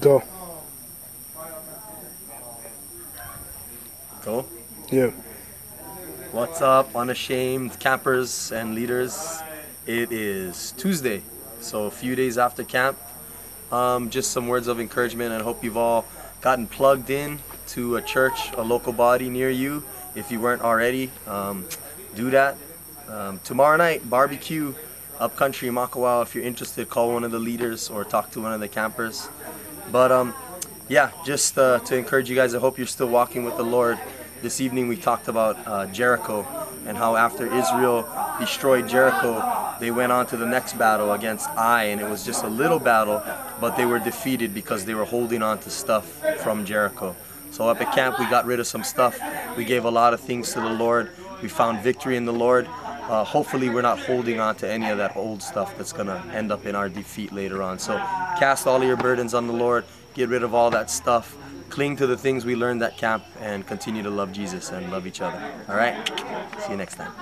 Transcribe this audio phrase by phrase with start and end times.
[0.00, 0.24] Go.
[4.24, 4.46] Go.
[4.90, 5.10] Yeah.
[6.32, 9.38] What's up, unashamed campers and leaders?
[9.86, 11.22] It is Tuesday,
[11.60, 12.98] so a few days after camp.
[13.70, 16.06] Um, just some words of encouragement, and I hope you've all
[16.40, 17.38] gotten plugged in
[17.68, 19.84] to a church, a local body near you.
[20.16, 21.66] If you weren't already, um,
[22.16, 22.56] do that.
[23.08, 24.74] Um, tomorrow night, barbecue,
[25.20, 26.22] upcountry Makawao.
[26.22, 29.28] If you're interested, call one of the leaders or talk to one of the campers.
[29.90, 30.34] But um,
[30.88, 33.98] yeah, just uh, to encourage you guys, I hope you're still walking with the Lord.
[34.42, 36.46] This evening we talked about uh, Jericho
[36.86, 38.06] and how after Israel
[38.38, 42.44] destroyed Jericho, they went on to the next battle against Ai, and it was just
[42.44, 43.22] a little battle,
[43.60, 47.16] but they were defeated because they were holding on to stuff from Jericho.
[47.50, 49.18] So up at camp, we got rid of some stuff.
[49.56, 51.10] We gave a lot of things to the Lord.
[51.40, 52.68] We found victory in the Lord.
[53.08, 56.18] Uh, hopefully, we're not holding on to any of that old stuff that's going to
[56.32, 57.78] end up in our defeat later on.
[57.78, 57.96] So
[58.38, 59.84] cast all your burdens on the Lord.
[60.14, 61.36] Get rid of all that stuff.
[61.68, 65.06] Cling to the things we learned at camp and continue to love Jesus and love
[65.06, 65.52] each other.
[65.68, 65.96] All right?
[66.60, 67.12] See you next time.